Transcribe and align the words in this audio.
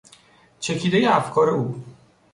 چکیدهی 0.59 1.05
افکار 1.07 1.49
او 1.49 1.83